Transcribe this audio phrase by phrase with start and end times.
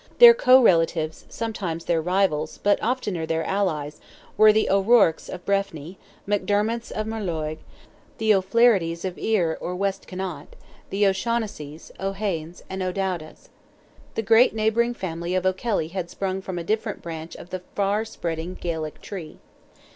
[0.17, 4.01] Their co relatives, sometimes their rivals, but oftener their allies,
[4.35, 7.59] were the O'Ruarcs of Breffny, McDermots of Moylurg,
[8.17, 10.55] the O'Flahertys of Iar or West Connaught,
[10.89, 13.49] the O'Shaughnessys, O'Heynes, and O'Dowdas.
[14.15, 18.03] The great neighbouring family of O'Kelly had sprung from a different branch of the far
[18.03, 19.37] spreading Gaelic tree.